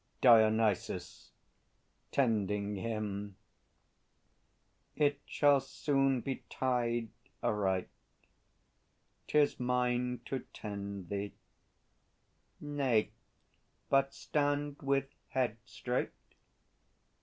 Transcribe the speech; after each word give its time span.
DIONYSUS 0.21 1.29
(tending 2.11 2.75
him). 2.75 3.35
It 4.95 5.19
shall 5.27 5.59
soon 5.59 6.21
be 6.21 6.37
tied 6.49 7.09
Aright. 7.43 7.87
'Tis 9.27 9.59
mine 9.59 10.21
to 10.25 10.39
tend 10.55 11.09
thee.... 11.09 11.35
Nay, 12.59 13.11
but 13.89 14.11
stand 14.15 14.77
With 14.81 15.05
head 15.27 15.59
straight. 15.67 16.09